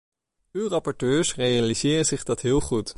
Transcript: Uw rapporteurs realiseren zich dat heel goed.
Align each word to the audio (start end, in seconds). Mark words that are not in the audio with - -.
Uw 0.51 0.67
rapporteurs 0.67 1.35
realiseren 1.35 2.05
zich 2.05 2.23
dat 2.23 2.41
heel 2.41 2.59
goed. 2.59 2.89